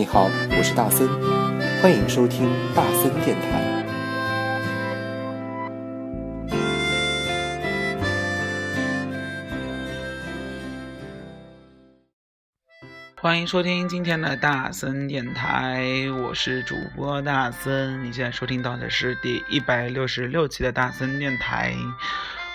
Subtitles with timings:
[0.00, 1.06] 你好，我是大森，
[1.82, 3.84] 欢迎收听大森电台。
[13.16, 15.84] 欢迎收听今天的大森电台，
[16.24, 18.02] 我是主播大森。
[18.02, 21.74] 你现在收听到的是第一百六十六期的大森电台。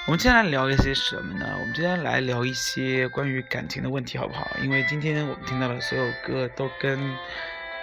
[0.07, 1.57] 我们今天来聊一些什么呢？
[1.59, 4.47] 我们今天来聊一些关于感情的问题，好不好？
[4.61, 6.99] 因为今天我们听到的所有歌都跟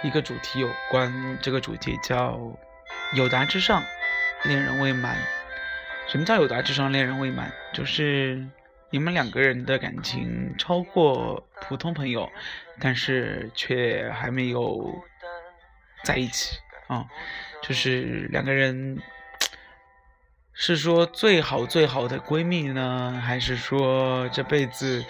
[0.03, 2.39] 一个主题有关，这个主题叫
[3.13, 3.83] “有达之上，
[4.43, 5.17] 恋人未满”。
[6.07, 7.51] 什么叫有达之上，恋人未满？
[7.73, 8.41] 就是
[8.89, 12.31] 你们两个人的感情超过普通朋友，
[12.79, 15.03] 但是却还没有
[16.05, 17.05] 在一起啊，
[17.61, 18.97] 就是两个人。
[20.55, 25.03] 是说最好最好的闺蜜呢，还是说这辈子，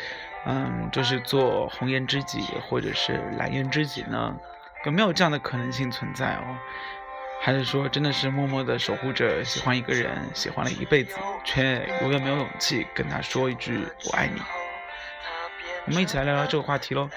[0.45, 4.36] 嗯，就是做红颜知己或者是蓝颜知己呢？
[4.86, 6.58] 有没有这样的可能性存在哦？
[7.42, 14.42] 还是说真的是默默的守护着喜欢一个人，喜欢了一辈子，却永远没有勇气跟他说一句我爱你？
[15.86, 17.10] 我们一起来聊聊这个话题喽。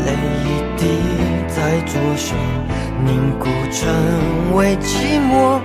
[0.00, 0.12] 泪
[0.44, 2.34] 一滴在左手。
[3.04, 5.58] 凝固成为寂寞，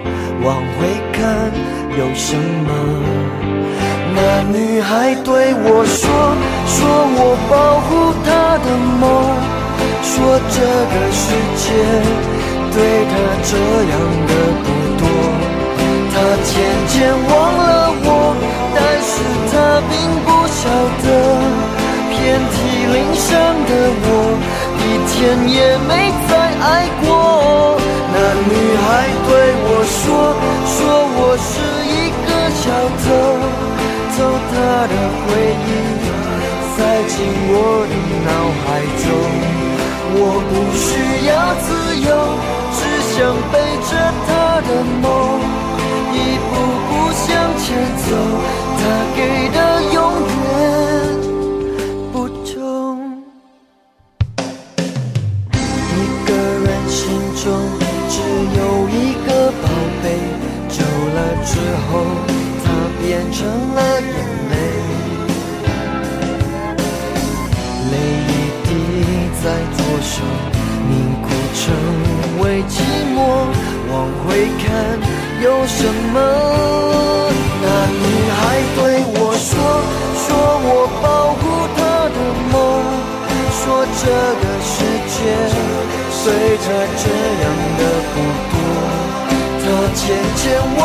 [0.43, 0.77] 往回
[1.13, 1.19] 看
[1.97, 2.35] 有什
[2.65, 2.69] 么？
[4.15, 4.17] 那
[4.51, 6.09] 女孩对我说，
[6.65, 6.77] 说
[7.15, 7.53] 我保
[7.85, 7.89] 护
[8.25, 8.27] 她
[8.65, 8.67] 的
[8.99, 9.03] 梦，
[10.01, 10.11] 说
[10.49, 10.57] 这
[10.89, 11.21] 个世
[11.55, 11.63] 界
[12.73, 13.13] 对她
[13.45, 13.51] 这
[13.91, 13.93] 样
[14.27, 14.31] 的
[14.63, 14.67] 不
[14.99, 15.03] 多。
[16.11, 16.51] 她渐
[16.87, 16.97] 渐
[17.29, 18.07] 忘了我，
[18.75, 19.13] 但是
[19.51, 19.53] 她
[19.87, 19.93] 并
[20.25, 20.61] 不晓
[21.03, 21.07] 得，
[22.09, 22.17] 遍
[22.51, 22.55] 体
[22.91, 23.29] 鳞伤
[23.67, 23.71] 的
[24.03, 24.07] 我。
[24.81, 25.13] 一天
[25.47, 25.89] 也没
[26.27, 27.07] 再爱过。
[28.11, 28.15] 那
[28.49, 28.87] 女孩
[29.27, 29.29] 对
[29.65, 30.07] 我说，
[30.65, 30.77] 说
[31.17, 31.51] 我是
[31.85, 32.29] 一个
[32.59, 32.63] 小
[33.03, 33.05] 偷，
[34.15, 34.17] 偷
[34.49, 34.53] 她
[34.87, 35.27] 的回
[35.65, 35.69] 忆，
[36.75, 37.15] 塞进
[37.51, 37.53] 我
[37.87, 37.93] 的
[38.25, 38.29] 脑
[38.63, 38.67] 海
[39.03, 39.07] 中。
[40.11, 40.17] 我
[40.49, 40.87] 不需
[41.29, 41.31] 要
[41.65, 41.67] 自
[42.01, 42.09] 由，
[42.75, 42.79] 只
[43.13, 43.17] 想
[43.51, 43.53] 背
[43.89, 43.91] 着
[44.25, 44.29] 她
[44.67, 44.69] 的
[45.01, 45.05] 梦，
[46.11, 46.15] 一
[46.49, 46.51] 步
[46.87, 47.25] 步向
[47.59, 47.67] 前
[48.05, 48.07] 走。
[48.79, 48.81] 她
[49.15, 49.17] 给
[49.49, 49.57] 的
[49.93, 49.97] 永。
[63.31, 63.45] 成
[63.75, 64.11] 了眼
[64.49, 64.53] 泪，
[67.91, 67.93] 泪
[68.27, 68.29] 一
[68.63, 68.67] 滴
[69.41, 69.45] 在
[69.77, 70.13] 左手
[70.89, 70.91] 凝
[71.21, 71.61] 固成
[72.41, 72.73] 为寂
[73.15, 73.17] 寞。
[73.91, 74.27] 往回
[74.59, 74.65] 看
[75.41, 75.79] 有什
[76.13, 76.15] 么？
[77.61, 78.39] 那女孩
[78.75, 78.79] 对
[79.15, 79.51] 我说，
[80.15, 80.27] 说
[80.61, 80.67] 我
[81.01, 81.05] 保
[81.39, 81.41] 护
[81.75, 81.79] 她
[82.15, 82.17] 的
[82.51, 82.53] 梦，
[83.51, 83.61] 说
[83.99, 84.03] 这
[84.41, 84.71] 个世
[85.09, 85.17] 界
[86.11, 86.21] 随
[86.57, 86.65] 着
[86.97, 87.03] 这
[87.43, 87.45] 样
[87.77, 87.81] 的
[88.13, 88.15] 不
[88.51, 88.53] 多。
[89.61, 89.63] 她
[89.95, 89.99] 渐
[90.35, 90.41] 渐
[90.77, 90.79] 忘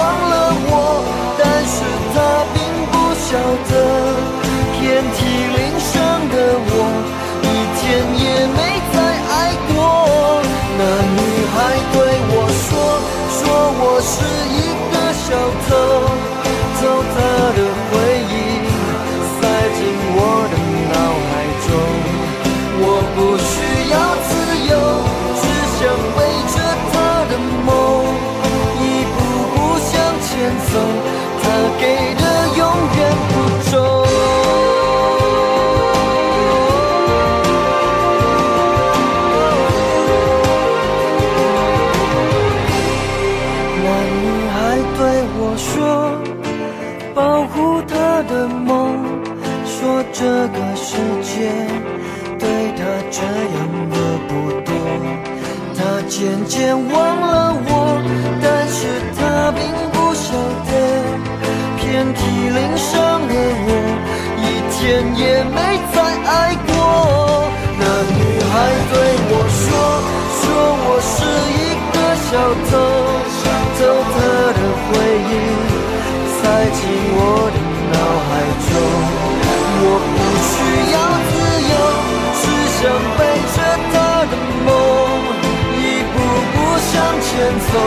[87.53, 87.79] 走。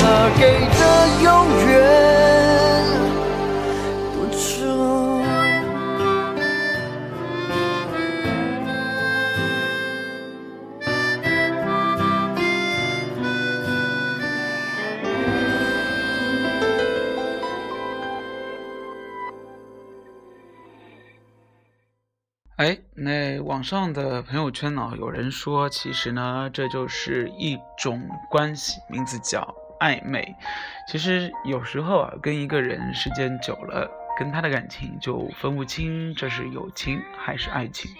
[0.00, 2.07] 他给的永远。
[23.58, 24.92] 网上的朋友圈呢？
[24.96, 30.36] 有人说，其实呢，这就是一种关系，名字叫暧昧。
[30.86, 37.90] 其实有时候啊，跟一个人时间久了，跟他的感情就分不清这是友情还是爱情。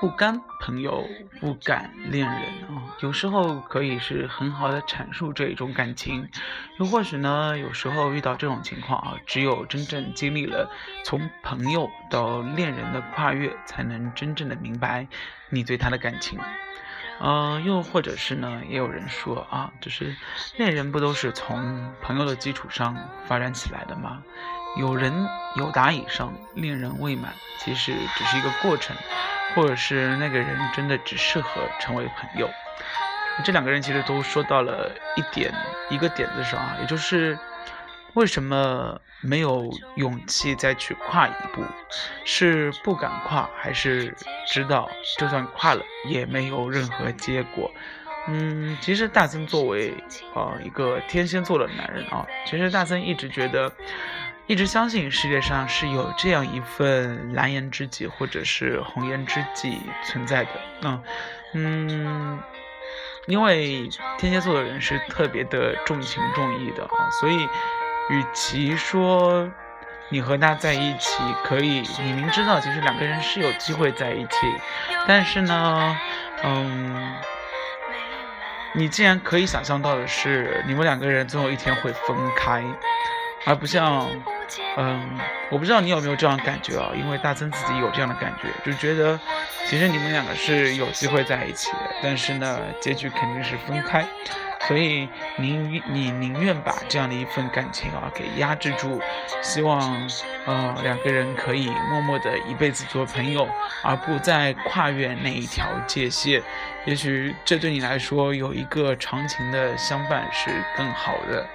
[0.00, 1.04] 不甘朋友，
[1.40, 2.94] 不敢恋人啊。
[3.00, 6.28] 有时候可以是很好的阐述这一种感情，
[6.78, 10.70] 又或许呢，有时候遇到这种情况啊，只有真正经历了
[11.04, 15.08] 从朋友到恋人的跨越，才能真正的明白
[15.50, 16.38] 你对他的感情。
[17.20, 20.14] 嗯，又或者是呢，也有人说啊，就是
[20.56, 22.96] 恋人不都是从朋友的基础上
[23.26, 24.22] 发展起来的吗？
[24.78, 25.12] 有人
[25.56, 28.94] 有达以上，恋人未满，其实只是一个过程，
[29.54, 32.48] 或者是那个人真的只适合成为朋友。
[33.44, 35.52] 这两个人其实都说到了一点
[35.90, 37.38] 一个点子上啊，也就是
[38.14, 41.62] 为什么没有勇气再去跨一步，
[42.24, 44.14] 是不敢跨，还是
[44.48, 47.70] 知道就算跨了也没有任何结果？
[48.26, 49.94] 嗯，其实大森作为
[50.34, 53.72] 啊一个天蝎座的男人啊，其实大森一直觉得。
[54.48, 60.50] 一直相信世界上是有这样一份蓝颜知己或者是红颜知己存在的。
[60.80, 61.02] 嗯
[61.52, 62.40] 嗯，
[63.26, 67.46] 因为天蝎座的人是特别的重情重义的啊，所以
[68.08, 69.46] 与其说
[70.08, 74.30] 你和他在一起可以，你明知道其实两个人是有机会在一起，
[75.06, 75.94] 但是呢，
[76.42, 77.14] 嗯，
[78.72, 82.64] 你既然可以想象到的是你们两个人总有一天会分开，
[83.44, 84.08] 而不像。
[84.76, 85.18] 嗯，
[85.50, 86.90] 我不知道你有没有这样感觉啊？
[86.94, 89.18] 因为大森自己有这样的感觉，就觉得
[89.66, 94.04] 其实你们两个是有机会在一起的，但是呢，结局肯定是分开，
[94.66, 99.00] 所以宁你宁愿把这样的一份感情啊给压制住，
[99.42, 99.80] 希望
[100.46, 103.48] 呃两个人可以默默的一辈子做朋友，
[103.82, 106.42] 而不再跨越那一条界限。
[106.84, 111.46] 也许这对你来说有一个长情的相伴是更好的。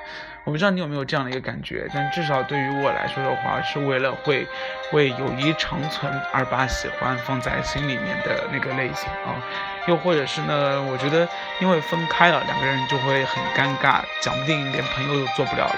[0.45, 4.45] 我不知道你有没有这样的一个感觉，但至少对于我来说的话，是为了会
[4.91, 9.39] 为友谊长存而把喜欢放在心里面的那个类型啊。
[9.87, 11.27] 又或者是呢，我觉得
[11.59, 15.77] 因为分开了，两个人就会很尴尬，讲不定连朋友都做不了了。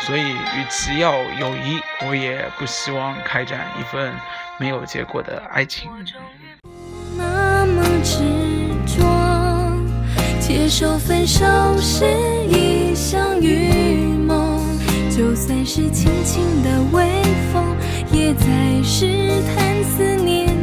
[0.00, 4.12] 所以，与其要友谊，我也不希望开展一份
[4.58, 5.90] 没有结果的爱情。
[7.16, 7.82] 那么，
[10.46, 11.42] 接受分手
[11.80, 12.04] 是
[12.50, 13.72] 一场雨。
[15.16, 17.06] 就算是轻轻的微
[17.50, 17.64] 风，
[18.12, 19.06] 也在试
[19.54, 20.53] 探思念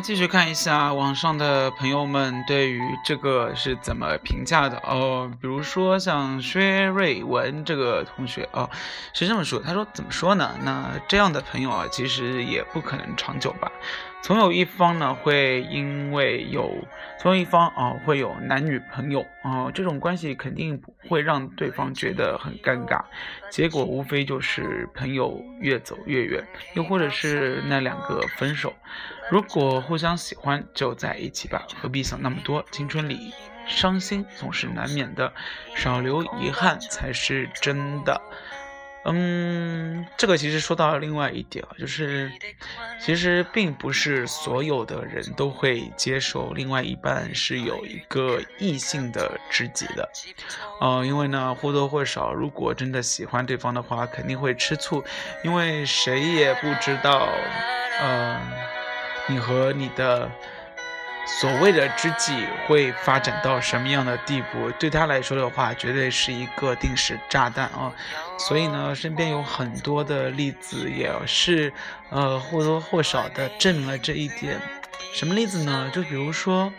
[0.00, 5.30] 继续看一下网上的朋友们对于这个是怎么评价的哦。
[5.40, 8.68] 比如说像薛瑞文这个同学哦，
[9.12, 10.54] 是这么说，他说怎么说呢？
[10.62, 13.70] 那这样的朋友啊，其实也不可能长久吧。
[14.20, 16.70] 总有一方呢会因为有，
[17.18, 23.02] 总有一方啊会有男女朋友啊，这种关系肯定会让对方觉得很尴尬。
[23.50, 28.74] 结果无非就是朋友越走越远，又或者是那两个分手。
[29.30, 32.64] 如果互相喜欢，就在一起吧，何必想那么多？
[32.70, 33.32] 青春里
[33.66, 35.32] 伤心总是难免的，
[35.74, 38.20] 少留遗憾才是真的。
[39.12, 42.30] 嗯，这个其实说到另外一点啊，就是
[43.00, 50.08] 其实并不是所有的人都会接受另外一半是有一个异性的知己的，
[50.80, 55.04] 呃，因为呢或多或少，如果真的喜欢对方的话，肯定会吃醋，
[55.42, 57.28] 因为谁也不知道，
[58.00, 58.40] 呃，
[59.26, 60.30] 你和你的。
[61.28, 64.70] 所谓的知己会发展到什么样的地步？
[64.72, 67.92] 对他来说的话，绝对是一个定时炸弹啊！
[68.38, 71.70] 所以呢，身边有很多的例子，也是
[72.08, 74.58] 呃或多或少的证明了这一点。
[75.12, 75.90] 什么例子呢？
[75.94, 76.72] 就比如说，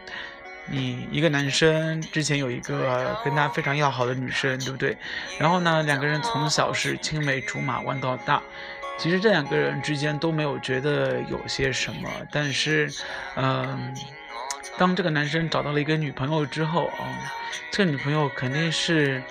[0.65, 4.97] 你一个男生之前有一个跟他非常要好的女生，对不对？
[5.37, 8.41] 然后呢，两个人从小是青梅竹马玩到大，
[8.97, 12.91] 其实这两个人之间都没有觉得有些什么，但是，
[13.35, 13.95] 嗯。
[14.77, 17.03] 当这个男生找到了一个女朋友之后啊，
[17.71, 19.21] 这个女朋友肯定是，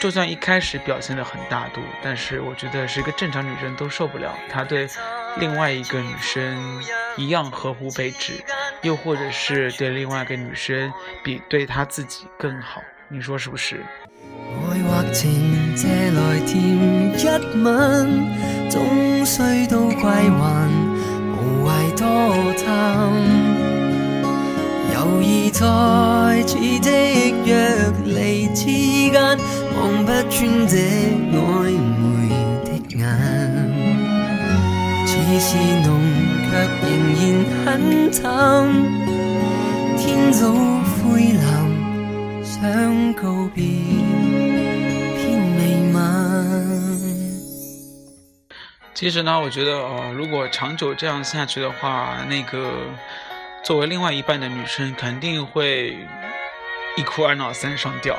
[0.00, 4.88] 就算一开始表现的很大度，但是我觉得是一个正常女生都受不了，他对
[5.38, 6.82] 另外一个女生
[7.16, 8.34] 一样呵护备至，
[8.82, 10.92] 又或者是对另外一个女生
[11.24, 13.84] 比对她自己更好，你说是不是？
[25.16, 25.64] 犹疑在
[26.46, 26.90] 似的
[27.46, 27.56] 约
[28.04, 28.66] 离之
[29.10, 29.14] 间，
[29.74, 30.76] 望不穿这
[31.32, 31.34] 暧
[31.72, 32.28] 昧
[32.66, 32.68] 的
[32.98, 33.00] 眼。
[35.06, 35.56] 似是
[35.86, 35.88] 浓，
[36.44, 36.86] 却仍
[37.64, 38.24] 然很淡。
[39.96, 40.52] 天早
[41.02, 41.44] 灰蓝，
[42.44, 43.64] 想告别，
[45.16, 45.24] 偏
[45.56, 45.60] 未
[45.94, 45.98] 晚。
[48.94, 52.70] 其实呢，我觉得呃，如果长久这样下去的话，那个。
[53.66, 55.98] 作为另外一半的女生，肯定会
[56.96, 58.16] 一哭二闹三上吊。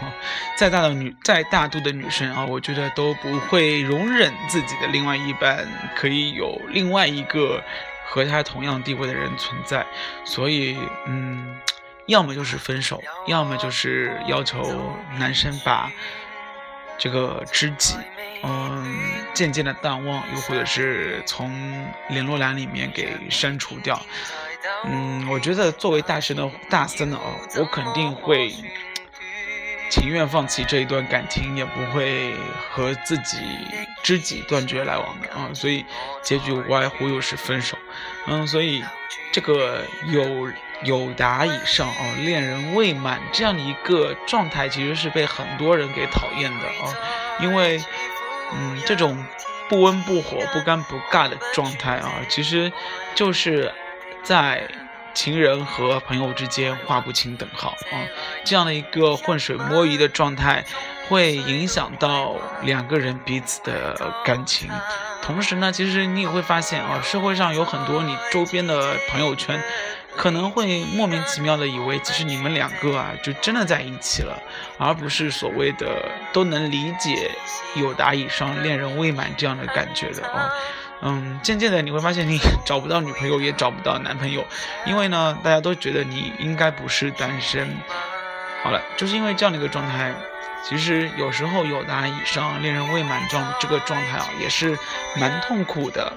[0.56, 7.62] 再大的女，再大度的女生啊，我觉得都不会容忍自己的另外一半可以有另外一个
[8.06, 9.84] 和她同样地位的人存在。
[10.24, 11.58] 所以，嗯，
[12.06, 15.92] 要么就是分手，要么就是要求男生把
[16.96, 17.96] 这个知己，
[18.42, 18.96] 嗯，
[19.34, 24.00] 渐渐的淡忘，又或者是从联络栏里面给删除掉。
[24.84, 27.18] 嗯，我觉得作为大神的大森哦，
[27.56, 28.52] 我肯定会
[29.90, 32.34] 情愿放弃这一段感情，也不会
[32.70, 33.38] 和自己
[34.02, 35.50] 知己断绝来往的啊。
[35.54, 35.84] 所以
[36.22, 37.76] 结局无外乎又是分手。
[38.26, 38.84] 嗯，所以
[39.32, 40.50] 这个有
[40.82, 46.94] 有达以上啊，恋人未满这样的一个状态，其实是被很多人给讨厌的啊。
[47.40, 47.82] 因为
[48.52, 49.24] 嗯，这种
[49.68, 52.72] 不温不火、不尴不尬的状态啊，其实
[53.14, 53.72] 就是。
[54.26, 54.68] 在
[55.14, 57.94] 情人和朋友之间划不清等号啊，
[58.44, 60.64] 这样的一个浑水摸鱼的状态，
[61.08, 64.68] 会影响到两个人彼此的感情。
[65.22, 69.62] 同时呢，其实你也会发现啊，社会上有很多你周边的朋友圈，
[70.16, 74.36] 可能会莫名其妙的以为，其实你们两个啊，就真的在一起了，
[74.76, 77.30] 而不是所谓的都能理解
[77.76, 80.50] 有达以上恋人未满这样的感觉的啊。
[81.02, 84.44] 嗯，渐渐的你会发现你找不到女朋友，也找不到男朋友，
[84.86, 87.68] 因为呢，大家都觉得你应该不是单身。
[88.62, 90.12] 好了，就是因为这样的一个状态，
[90.64, 94.76] 其实有时候有达以上恋人未满状这个状态啊，也是
[95.16, 96.12] 蛮痛苦的。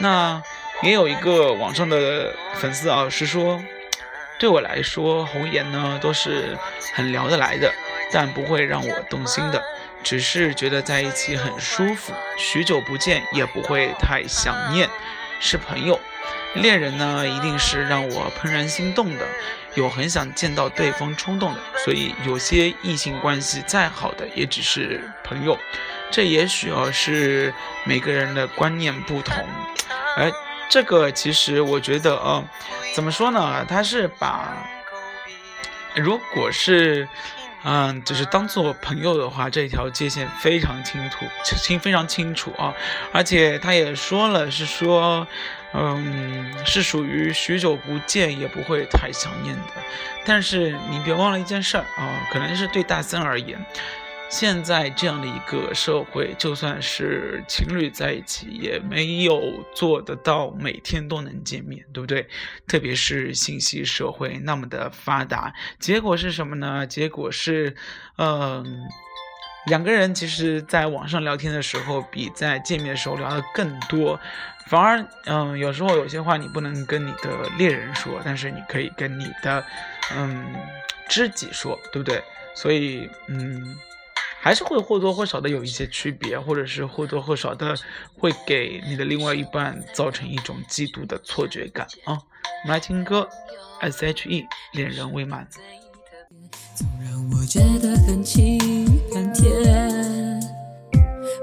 [0.00, 0.42] 那
[0.82, 3.62] 也有一个网上的粉丝啊，是说，
[4.38, 6.58] 对我来说，红颜呢都是
[6.92, 7.72] 很聊得来的，
[8.12, 9.62] 但不会让我动心的。
[10.02, 14.88] 只是觉得在一起很舒服，许久不见也不会太想念，
[15.40, 16.00] 是朋友。
[16.54, 19.26] 恋人呢，一定是让我怦然心动的，
[19.74, 21.60] 有很想见到对方冲动的。
[21.84, 25.58] 所以有些异性关系再好的，也只是朋友。
[26.10, 27.52] 这也许啊是
[27.84, 29.46] 每个人的观念不同。
[30.16, 30.32] 而
[30.70, 32.42] 这个其实我觉得啊，
[32.94, 33.64] 怎么说呢？
[33.68, 34.56] 他是把，
[35.94, 37.06] 如果是。
[37.64, 42.72] 嗯，就是当做朋友的话，这条界限非常清楚，清非常清楚啊！
[43.12, 45.26] 而且他也说了，是说，
[45.74, 49.82] 嗯，是属于许久不见也不会太想念的。
[50.24, 53.58] 但是你别忘了一件事儿啊，可能是对大森而言。
[54.30, 62.28] 现在这样的一个社会，就算是情侣在一起，也没有做得到每天都能见面，对不对？
[62.66, 66.86] 特别是信息社会那么的发达，结果是什么呢？
[66.86, 67.74] 结果是，
[68.18, 68.86] 嗯，
[69.66, 74.20] 两个人其实在网上聊天的时候，比在见面的时候聊的更多，
[74.66, 79.64] 反而，嗯，有时候有些话你不能跟你的恋人说，但是你可以跟你的，
[80.14, 80.54] 嗯，
[81.08, 82.22] 知己说，对不对？
[82.54, 83.74] 所以，嗯。
[84.40, 87.74] 还是会或多或少的有一些区别，或者是或多或少的
[88.16, 92.14] 会给你的另外一半造成一种嫉妒的错觉感啊。
[92.14, 93.28] 我们来听歌
[93.80, 95.46] ，S.H.E 恋人未满。
[96.74, 100.40] 总让我觉得很亲很甜。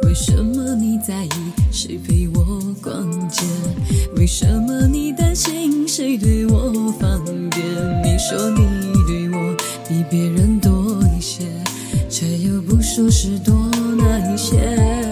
[0.03, 1.29] 为什么你在意
[1.71, 3.45] 谁陪我逛街？
[4.15, 7.61] 为什么你担心谁对我方便？
[8.03, 9.55] 你说你对我
[9.87, 11.43] 比别人多一些，
[12.09, 12.54] 却又
[12.95, 13.53] 不说是多
[13.97, 15.04] 那一些。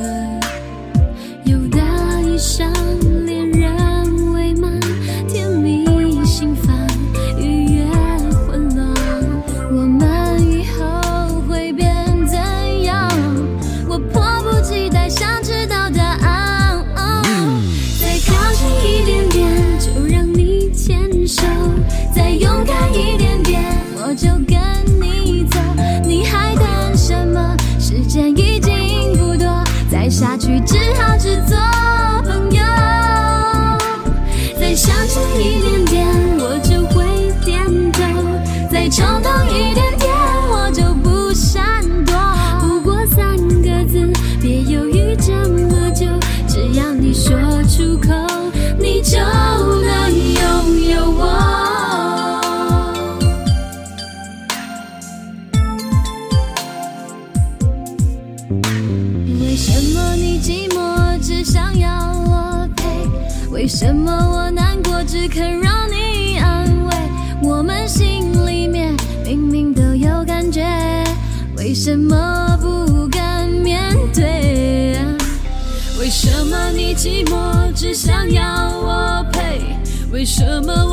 [80.24, 80.93] 为什么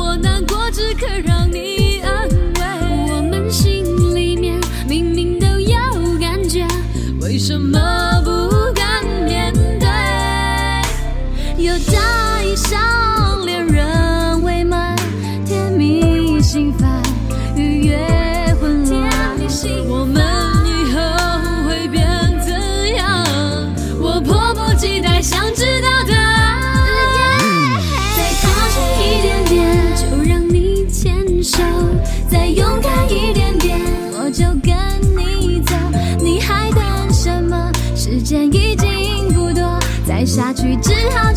[40.81, 41.30] 只好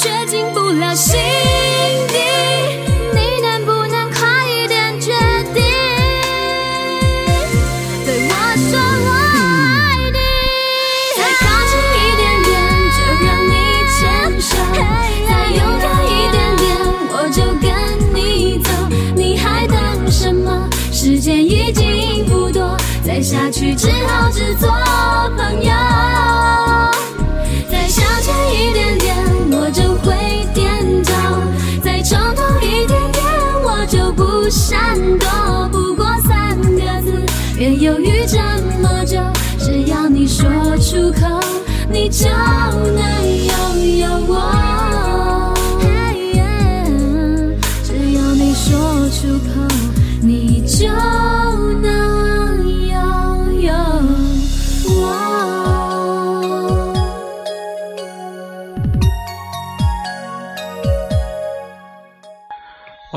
[0.00, 1.29] 却进不了心。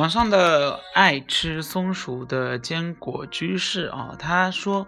[0.04, 4.86] 网上的爱吃松鼠的坚果居士啊，他说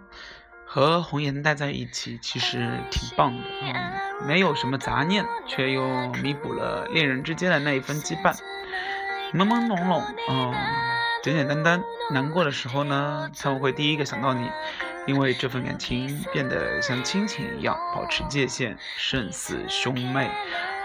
[0.66, 3.94] 和红颜待在一起其实挺棒的啊、
[4.28, 8.36] 没有什么杂念，却又弥补了恋人之间的那一份羁绊，
[9.34, 10.54] 朦朦胧胧，嗯、
[11.24, 11.82] 简简单单。
[12.12, 14.52] 难过的时候呢，他会第一个想到你，
[15.08, 20.30] 因为这份感情变得像亲情一样，保持界限，胜似兄妹。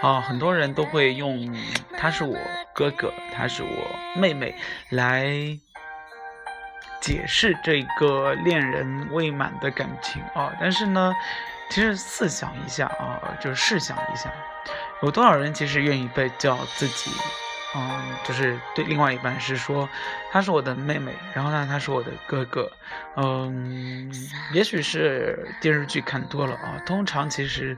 [0.01, 1.55] 啊，很多人都会用
[1.97, 2.35] “他是我
[2.73, 4.55] 哥哥，他是我妹妹”
[4.89, 5.25] 来
[6.99, 10.51] 解释这个恋人未满的感情啊。
[10.59, 11.15] 但是呢，
[11.69, 14.33] 其实试想一下啊，就是试想一下，
[15.03, 17.11] 有多少人其实愿意被叫自己
[17.73, 19.89] 嗯，就是对另外一半是说，
[20.29, 22.69] 她是我的妹妹，然后呢，他是我的哥哥，
[23.15, 24.11] 嗯，
[24.53, 27.77] 也许是电视剧看多了啊，通常其实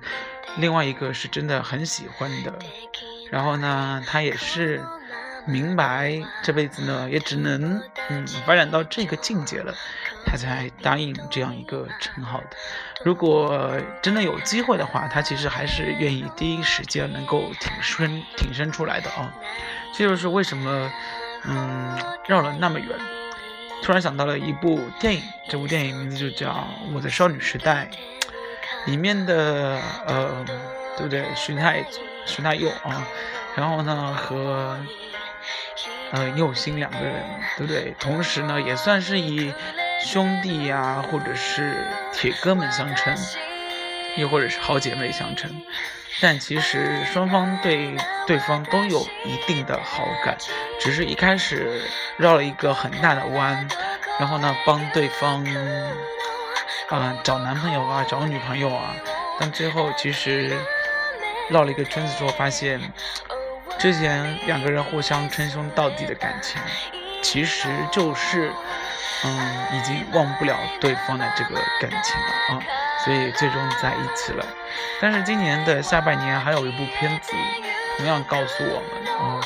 [0.58, 2.58] 另外一个是真的很喜欢的，
[3.29, 4.82] 然后呢，他也是
[5.45, 7.79] 明白这辈子呢也只能
[8.10, 9.75] 嗯发展到这个境界了，
[10.25, 12.58] 他才答应这样一个称号的。
[13.03, 19.32] 如果真的有机会的话，他其实还是愿意第一时间能够挺身挺身出来的啊。
[19.93, 20.91] 这就是为什么，
[21.45, 22.89] 嗯，绕了那么远，
[23.84, 26.49] 突然想到了一部电影，这部电影名字就叫
[26.93, 27.88] 《我的少女时代》，
[28.89, 30.43] 里面的呃，
[30.97, 31.25] 对不对？
[31.36, 31.86] 徐太
[32.25, 33.06] 徐太佑啊，
[33.56, 34.79] 然后呢和
[36.12, 37.23] 呃佑星两个人，
[37.58, 37.93] 对不对？
[37.99, 39.53] 同时呢也算是以
[40.03, 43.15] 兄弟呀，或者是铁哥们相称，
[44.17, 45.49] 又或者是好姐妹相称。
[46.21, 47.95] 但其实双方对
[48.26, 50.38] 对方都有一定的好感，
[50.80, 51.82] 只是一开始
[52.17, 53.67] 绕了一个很大的弯，
[54.19, 55.43] 然后呢帮对方
[56.89, 58.93] 啊找男朋友啊找女朋友啊，
[59.39, 60.56] 但最后其实
[61.49, 62.80] 绕了一个圈子之后，发现
[63.80, 66.62] 之前两个人互相称兄道弟的感情，
[67.21, 68.52] 其实就是
[69.26, 72.63] 嗯已经忘不了对方的这个感情了啊。
[73.03, 74.45] 所以最终在一起了，
[75.01, 77.33] 但是今年的下半年还有一部片子，
[77.97, 79.41] 同样告诉我们，嗯，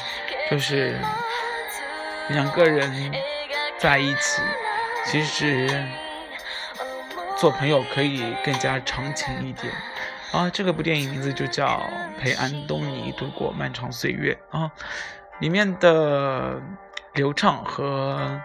[0.51, 0.99] 就是
[2.29, 3.11] 两个人
[3.79, 4.43] 在一起，
[5.05, 5.67] 其实
[7.35, 9.73] 做朋友可以更加长情一点。
[10.33, 11.65] 啊，这个部电影名字就叫
[12.21, 14.69] 《陪安东尼度过漫长岁月》啊，
[15.39, 16.61] 里面的
[17.13, 18.39] 刘畅和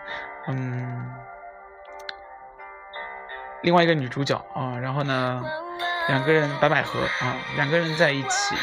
[0.47, 1.13] 嗯。
[3.63, 5.43] 另外一个女主角啊，然后呢，
[6.09, 8.55] 两个人白百合啊，两个人在一起，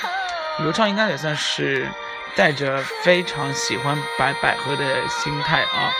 [0.59, 1.87] 刘畅应该也算是
[2.35, 5.91] 带着非常喜欢白百合的心态啊，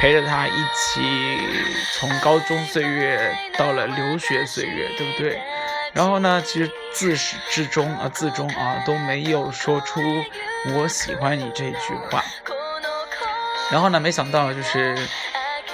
[0.00, 1.00] 陪着她一起
[1.94, 5.40] 从高中岁月到了留学岁月，对不对？
[5.92, 10.00] 然后呢，其实自始至终啊，自终啊都没有说出
[10.74, 12.22] 我喜欢你这句话。
[13.70, 14.96] 然后呢，没想到就是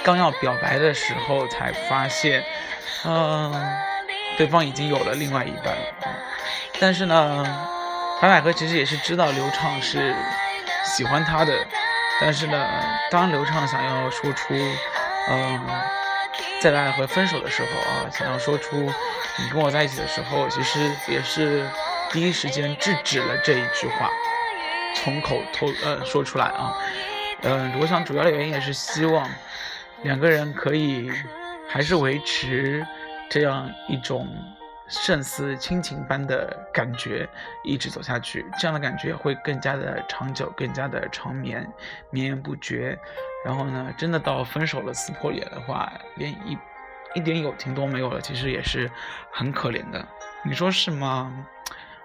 [0.03, 2.43] 刚要表白的时候才发现。
[3.05, 3.53] 嗯，
[4.37, 5.77] 对方已经有了另外一半！
[6.79, 7.45] 但是呢，
[8.19, 10.15] 白百合其实也是知道刘畅是
[10.83, 11.53] 喜欢她的，
[12.19, 12.67] 但是呢，
[13.11, 14.53] 当刘畅想要说出
[15.29, 15.61] 嗯
[16.59, 18.75] 在白百合分手的时候啊，想要说出
[19.37, 21.69] 你跟我在一起的时候，其实也是
[22.11, 24.09] 第一时间制止了这一句话
[24.95, 26.75] 从口头呃说出来啊。
[27.43, 29.29] 嗯，我想主要的原因也是希望
[30.03, 31.11] 两个人可以。
[31.69, 32.87] 还是维持
[33.29, 34.25] 这样一种
[34.87, 37.27] 胜似亲情般的感觉，
[37.61, 41.69] 一直走下去，这样的感觉会更加的长久，更加的长绵，
[42.09, 42.97] 绵延不绝。
[43.43, 46.57] 然后呢，真的到分手了、撕破脸的话，连一
[47.15, 48.89] 一点友情都没有了，其实也是
[49.29, 50.07] 很可怜的。
[50.45, 51.45] 你说是吗？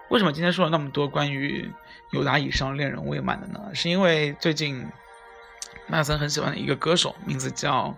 [0.09, 1.71] 为什么今天说了那么多关于
[2.11, 3.61] 有达以上恋人未满的呢？
[3.73, 4.85] 是因为最近。
[5.85, 7.95] 那森很喜欢的一个歌手，名字叫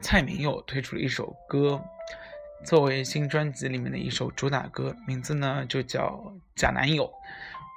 [0.00, 1.80] 蔡明佑，推出了一首歌，
[2.64, 6.08] 作为新专辑里面的一首主打歌，名字呢就叫
[6.56, 7.04] 《假男友》。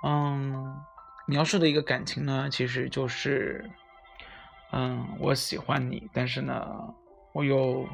[0.08, 0.82] 嗯，
[1.28, 3.70] 描述的一个感情呢，其实就是，
[4.72, 6.94] 嗯，我喜欢你，但是呢，
[7.34, 7.86] 我又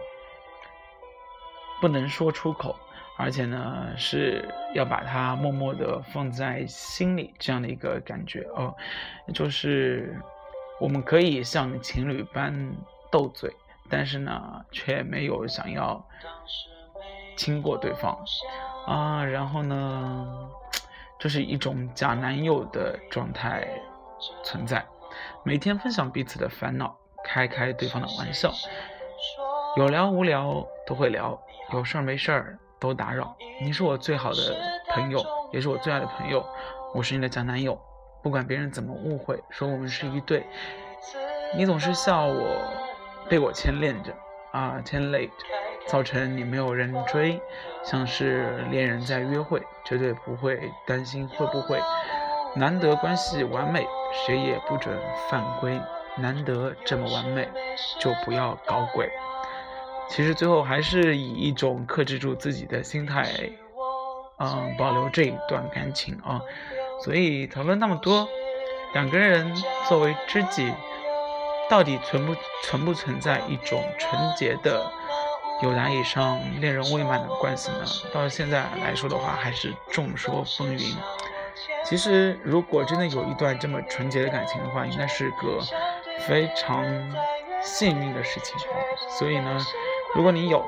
[1.82, 2.78] 不能说出口，
[3.18, 8.74] 而且呢，是要把它默默的放在心里，这样的一个感觉哦，
[9.34, 10.16] 就是。
[10.80, 12.76] 我们可以像情侣般
[13.12, 13.54] 斗嘴，
[13.90, 16.06] 但是呢，却没有想要
[17.38, 18.18] 亲过对方
[18.86, 19.24] 啊。
[19.24, 20.50] 然后呢，
[21.20, 23.68] 就是一种假男友的状态
[24.44, 24.86] 存在，
[25.44, 28.52] 每天分享彼此的烦恼，开开对方的玩笑，
[29.78, 31.40] 有聊无聊都会聊，
[31.72, 33.36] 有事儿没事儿都打扰。
[33.62, 34.58] 你是我最好的
[34.90, 36.46] 朋友，也是我最爱的朋友，
[36.94, 37.80] 我是你的假男友。
[38.26, 40.44] 不管别人怎么误会，说我们是一对，
[41.56, 42.60] 你总是笑我
[43.30, 44.12] 被我牵连着
[44.52, 45.34] 啊，牵累着，
[45.86, 47.40] 造成你没有人追，
[47.84, 51.80] 像是恋人在约会，绝对不会担心会不会，
[52.56, 53.86] 难得关系完美，
[54.26, 54.98] 谁也不准
[55.30, 55.80] 犯规，
[56.18, 57.48] 难得这么完美，
[58.00, 59.08] 就不要搞鬼。
[60.10, 63.28] 其实最后还是以一种克制住自己的心态，
[64.40, 66.42] 嗯，保留这一段感情啊。
[67.04, 68.28] 所以讨论那么多，
[68.94, 69.54] 两个人
[69.88, 70.74] 作为知己，
[71.70, 74.92] 到底存不存不存在一种纯洁的
[75.62, 77.86] 有达以上恋人未满的关系呢？
[78.14, 80.96] 到现在来说的话，还是众说纷纭。
[81.84, 85.62] 其实，如果真的有一段这么纯洁的感情的话，应该是个
[86.28, 86.84] 非常
[87.62, 88.58] 幸运的事情。
[89.20, 89.58] 所以呢，
[90.16, 90.66] 如果你有，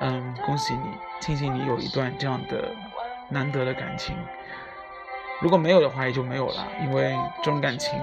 [0.00, 2.70] 嗯，恭喜你，庆幸你有一段这样的
[3.30, 4.14] 难得的感情。
[5.40, 7.98] 如果没有的话，也就没有了，因为这种感情，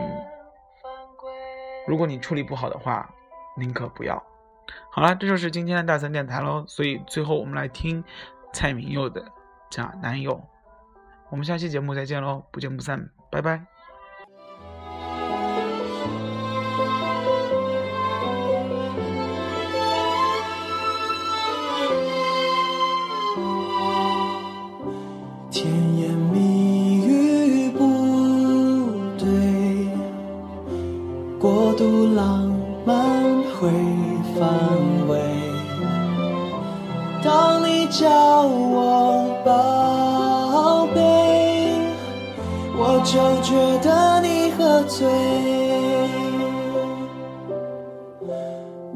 [1.88, 3.10] 如果你处理不好的话，
[3.58, 4.22] 宁可不要。
[4.90, 6.64] 好了，这就是今天的大森电台喽。
[6.68, 8.04] 所以最后我们来听
[8.54, 9.22] 蔡明佑的
[9.70, 10.34] 《假男友》。
[11.30, 13.75] 我们下期节目再见喽，不见不散，拜拜。
[43.46, 45.08] 觉得你喝醉。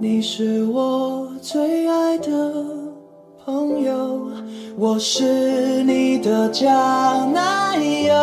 [0.01, 2.31] 你是我最爱的
[3.45, 4.27] 朋友，
[4.75, 6.67] 我是你的假
[7.31, 8.15] 男友。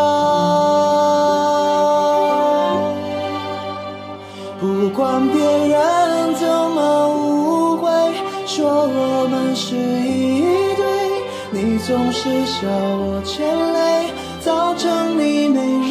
[4.58, 7.88] 不管别人怎么误会，
[8.46, 10.42] 说我们是一
[10.74, 10.84] 对，
[11.52, 14.10] 你总是笑我欠累，
[14.40, 15.05] 造成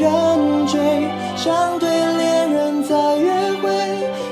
[0.05, 0.79] 人追。
[1.35, 3.63] 想对恋人在约会，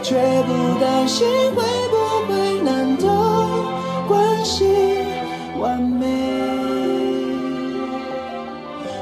[0.02, 0.16] 却
[0.48, 1.96] 不担心会不
[2.28, 2.32] 会
[2.62, 3.06] 难得
[4.08, 4.66] 关系
[5.60, 6.06] 完美。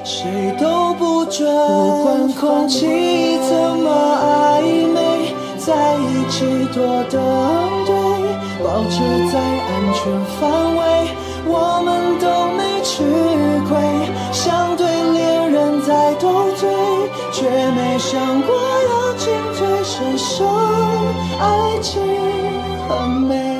[0.04, 3.88] 谁都不准，不管空气怎么
[4.26, 4.62] 暧
[4.94, 4.98] 昧，
[5.58, 7.71] 在一起多登对，
[8.64, 10.02] 保持在安全
[10.40, 10.42] 范
[10.78, 10.82] 围，
[11.46, 12.26] 我们都
[12.58, 13.04] 没吃
[13.68, 13.72] 亏。
[14.32, 16.70] 想对恋人在斗嘴，
[17.34, 18.56] 却没想过
[18.90, 20.46] 要进退伸手，
[21.40, 22.02] 爱情
[22.88, 23.51] 很美，